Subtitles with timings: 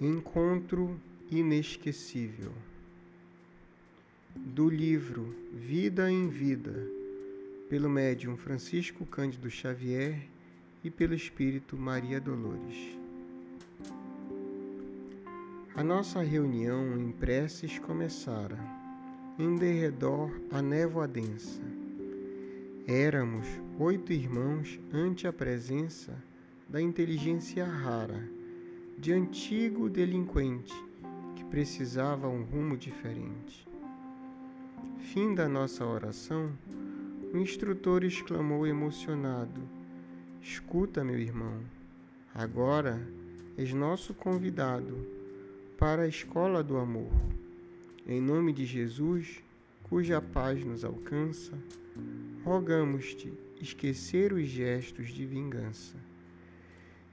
[0.00, 0.96] Encontro
[1.28, 2.52] inesquecível.
[4.32, 6.86] Do livro Vida em Vida,
[7.68, 10.20] pelo médium Francisco Cândido Xavier
[10.84, 12.96] e pelo espírito Maria Dolores.
[15.74, 18.58] A nossa reunião em preces começara,
[19.36, 21.60] em derredor a névoa densa.
[22.86, 23.48] Éramos
[23.80, 26.16] oito irmãos ante a presença
[26.68, 28.37] da inteligência rara
[29.00, 30.74] de antigo delinquente
[31.36, 33.64] que precisava um rumo diferente.
[34.98, 36.50] Fim da nossa oração,
[37.32, 39.60] o instrutor exclamou emocionado:
[40.42, 41.60] Escuta, meu irmão,
[42.34, 43.00] agora
[43.56, 45.06] és nosso convidado
[45.78, 47.12] para a escola do amor.
[48.04, 49.40] Em nome de Jesus,
[49.84, 51.52] cuja paz nos alcança,
[52.44, 55.96] rogamos-te esquecer os gestos de vingança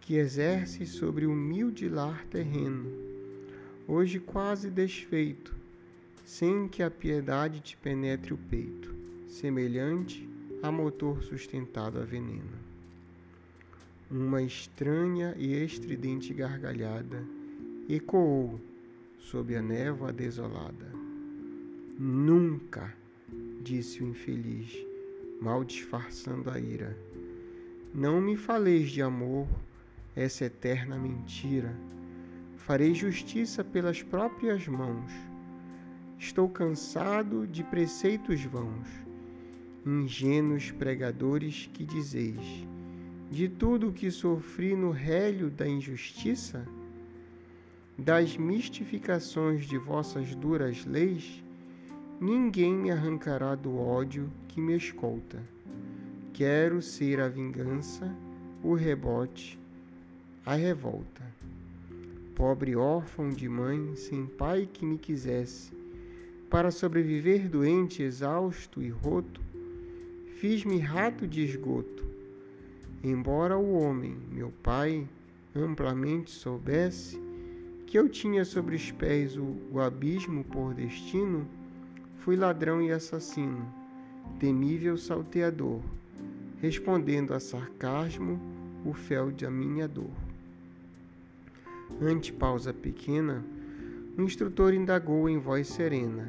[0.00, 2.90] que exerce sobre o humilde lar terreno,
[3.86, 5.54] hoje quase desfeito,
[6.24, 8.94] sem que a piedade te penetre o peito,
[9.26, 10.28] semelhante
[10.62, 12.58] a motor sustentado a veneno.
[14.10, 17.22] Uma estranha e estridente gargalhada
[17.88, 18.60] ecoou
[19.18, 20.92] sob a névoa desolada.
[21.98, 22.94] Nunca,
[23.62, 24.74] disse o infeliz,
[25.40, 26.96] mal disfarçando a ira,
[27.94, 29.48] não me faleis de amor
[30.18, 31.72] essa eterna mentira.
[32.56, 35.12] Farei justiça pelas próprias mãos.
[36.18, 38.88] Estou cansado de preceitos vãos,
[39.86, 42.66] ingênuos pregadores que dizeis:
[43.30, 46.66] de tudo o que sofri no rélio da injustiça,
[47.96, 51.44] das mistificações de vossas duras leis,
[52.20, 55.40] ninguém me arrancará do ódio que me escolta.
[56.32, 58.12] Quero ser a vingança,
[58.64, 59.58] o rebote
[60.48, 61.22] a revolta.
[62.34, 65.70] Pobre órfão de mãe, sem pai que me quisesse,
[66.48, 69.42] para sobreviver doente, exausto e roto,
[70.40, 72.02] fiz-me rato de esgoto.
[73.04, 75.06] Embora o homem, meu pai,
[75.54, 77.20] amplamente soubesse
[77.86, 81.46] que eu tinha sobre os pés o, o abismo por destino,
[82.16, 83.70] fui ladrão e assassino,
[84.40, 85.82] temível salteador,
[86.62, 88.40] respondendo a sarcasmo
[88.82, 90.27] o fel de a minha dor.
[92.00, 93.44] Ante pausa pequena,
[94.16, 96.28] o instrutor indagou em voz serena: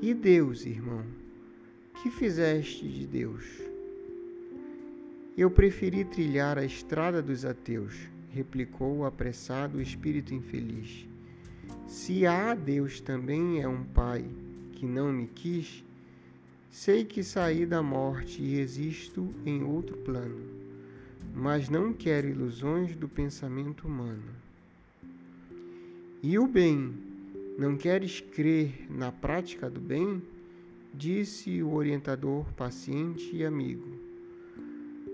[0.00, 1.04] E Deus, irmão?
[2.02, 3.44] Que fizeste de Deus?
[5.36, 7.94] Eu preferi trilhar a estrada dos ateus,
[8.30, 11.08] replicou o apressado espírito infeliz.
[11.86, 14.24] Se há Deus também é um Pai
[14.72, 15.84] que não me quis,
[16.70, 20.40] sei que saí da morte e existo em outro plano,
[21.34, 24.43] mas não quero ilusões do pensamento humano.
[26.26, 26.94] E o bem,
[27.58, 30.22] não queres crer na prática do bem?
[30.94, 33.86] Disse o orientador paciente e amigo.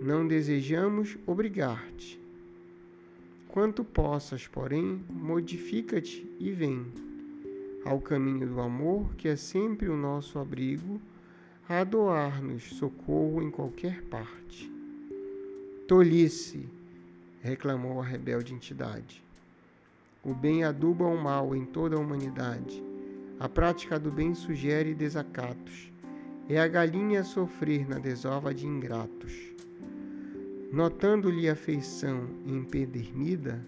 [0.00, 2.18] Não desejamos obrigar-te.
[3.48, 6.86] Quanto possas, porém, modifica-te e vem
[7.84, 10.98] ao caminho do amor, que é sempre o nosso abrigo,
[11.68, 14.72] a doar-nos socorro em qualquer parte.
[15.86, 16.66] Tolice,
[17.42, 19.22] reclamou a rebelde entidade.
[20.24, 22.82] O bem aduba o mal em toda a humanidade.
[23.38, 25.92] A prática do bem sugere desacatos.
[26.48, 29.54] É a galinha sofrer na desova de ingratos.
[30.72, 33.64] Notando-lhe a feição empedermida,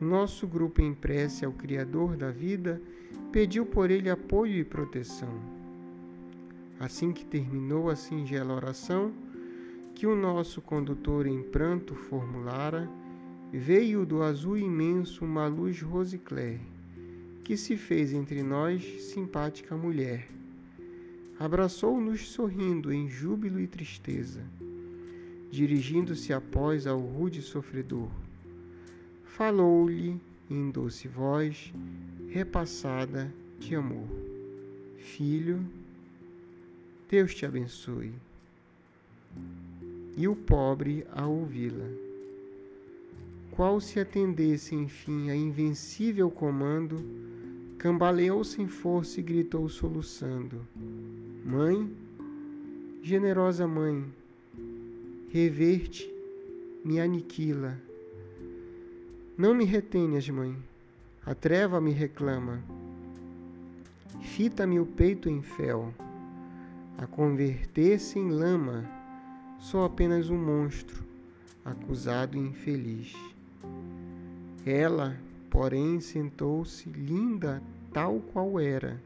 [0.00, 2.82] o nosso grupo em prece ao Criador da vida
[3.30, 5.40] pediu por ele apoio e proteção.
[6.78, 9.12] Assim que terminou a singela oração,
[9.94, 12.90] que o nosso condutor em pranto formulara,
[13.56, 16.58] veio do azul imenso uma luz rosicler,
[17.44, 20.28] que se fez entre nós simpática mulher.
[21.38, 24.42] Abraçou-nos sorrindo em júbilo e tristeza,
[25.52, 28.10] dirigindo-se após ao rude sofredor.
[29.22, 30.20] Falou-lhe
[30.50, 31.72] em doce voz,
[32.30, 34.08] repassada de amor:
[34.98, 35.64] Filho,
[37.08, 38.12] Deus te abençoe.
[40.16, 42.13] E o pobre, a ouvi-la,
[43.54, 46.96] qual se atendesse, enfim, a invencível comando,
[47.78, 50.66] cambaleou sem força e gritou soluçando:
[51.44, 51.88] Mãe,
[53.00, 54.04] generosa mãe,
[55.30, 56.12] reverte,
[56.84, 57.80] me aniquila.
[59.38, 60.56] Não me retenhas, mãe,
[61.24, 62.60] a treva me reclama.
[64.20, 65.94] Fita-me o peito em fel,
[66.98, 68.84] a converter-se em lama,
[69.60, 71.04] sou apenas um monstro,
[71.64, 73.33] acusado e infeliz.
[74.66, 75.16] Ela,
[75.50, 77.62] porém, sentou-se, linda
[77.92, 79.00] tal qual era.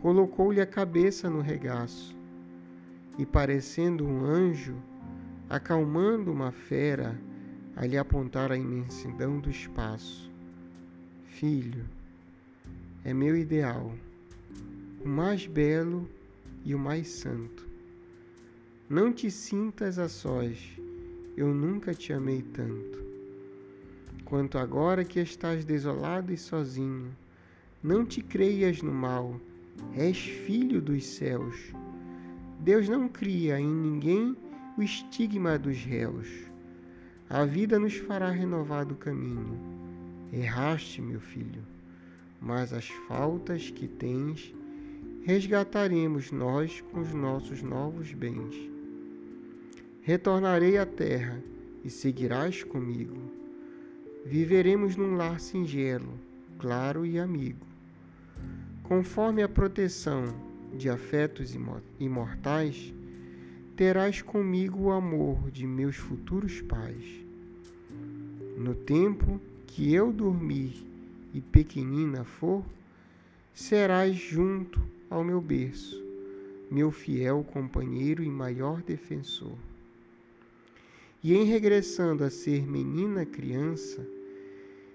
[0.00, 2.16] Colocou-lhe a cabeça no regaço
[3.18, 4.76] e, parecendo um anjo,
[5.50, 7.18] acalmando uma fera,
[7.74, 10.30] a lhe apontar a imensidão do espaço.
[11.26, 11.84] Filho,
[13.04, 13.92] é meu ideal,
[15.04, 16.08] o mais belo
[16.64, 17.66] e o mais santo.
[18.88, 20.78] Não te sintas a sós,
[21.36, 23.11] eu nunca te amei tanto.
[24.32, 27.14] Quanto agora que estás desolado e sozinho,
[27.82, 29.38] não te creias no mal,
[29.94, 31.54] és filho dos céus.
[32.58, 34.34] Deus não cria em ninguém
[34.78, 36.30] o estigma dos réus.
[37.28, 39.54] A vida nos fará renovar do caminho.
[40.32, 41.62] Erraste, meu filho,
[42.40, 44.54] mas as faltas que tens
[45.26, 48.56] resgataremos nós com os nossos novos bens.
[50.00, 51.38] Retornarei à terra
[51.84, 53.41] e seguirás comigo.
[54.24, 56.14] Viveremos num lar singelo,
[56.58, 57.66] claro e amigo.
[58.84, 60.24] Conforme a proteção
[60.76, 61.56] de afetos
[61.98, 62.94] imortais,
[63.76, 67.04] terás comigo o amor de meus futuros pais.
[68.56, 70.86] No tempo que eu dormir
[71.34, 72.64] e pequenina for,
[73.52, 74.80] serás junto
[75.10, 76.00] ao meu berço,
[76.70, 79.56] meu fiel companheiro e maior defensor.
[81.24, 84.04] E em regressando a ser menina criança,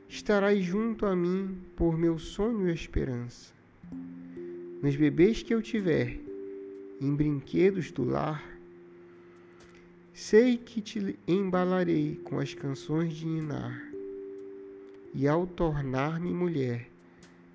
[0.10, 3.54] estarás junto a mim por meu sonho e esperança.
[4.82, 6.20] Nos bebês que eu tiver,
[7.00, 8.44] em brinquedos do lar,
[10.12, 13.90] sei que te embalarei com as canções de Ninar,
[15.14, 16.90] e ao tornar-me mulher,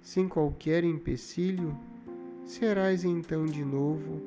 [0.01, 1.79] sem qualquer empecilho,
[2.47, 4.23] serás então de novo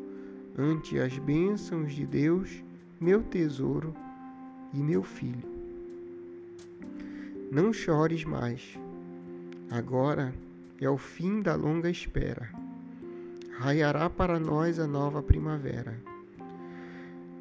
[0.56, 2.63] ante as bênçãos de Deus,
[3.01, 4.04] meu tesouro
[4.75, 5.48] e meu filho.
[7.50, 8.77] Não chores mais.
[9.72, 10.33] Agora
[10.80, 12.50] é o fim da longa espera.
[13.57, 15.98] Raiará para nós a nova primavera.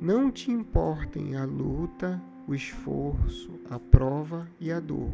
[0.00, 5.10] Não te importem a luta, o esforço, a prova e a dor.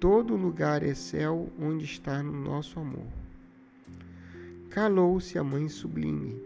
[0.00, 3.06] Todo lugar é céu onde está no nosso amor.
[4.70, 6.42] Calou-se a Mãe Sublime,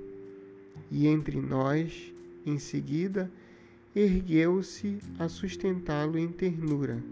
[0.90, 2.12] e entre nós,
[2.44, 3.30] em seguida,
[3.96, 7.02] ergueu-se a sustentá-lo em ternura,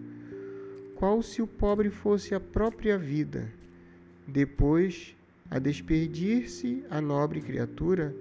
[0.95, 3.51] qual se o pobre fosse a própria vida.
[4.29, 5.17] Depois,
[5.51, 8.15] a despedir-se a nobre criatura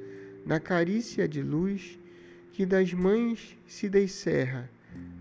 [0.45, 1.99] na carícia de luz
[2.53, 4.69] que das mães se descerra,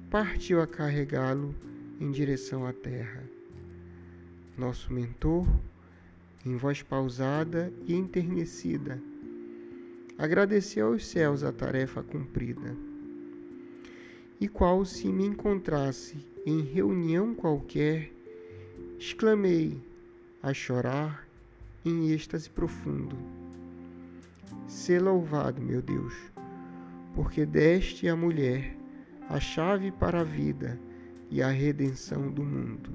[0.08, 1.54] partiu a carregá-lo
[2.00, 3.22] em direção à terra.
[4.56, 5.46] Nosso mentor
[6.44, 9.00] em voz pausada e enternecida,
[10.18, 12.91] agradeceu aos céus a tarefa cumprida.
[14.42, 18.10] E qual se me encontrasse em reunião qualquer,
[18.98, 19.80] exclamei,
[20.42, 21.28] a chorar,
[21.84, 23.16] em êxtase profundo:
[24.66, 26.12] Sê louvado, meu Deus,
[27.14, 28.76] porque deste à mulher
[29.28, 30.76] a chave para a vida
[31.30, 32.90] e a redenção do mundo.